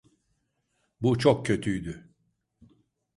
Bu 1.01 1.17
çok 1.17 1.45
kötüydü. 1.45 2.09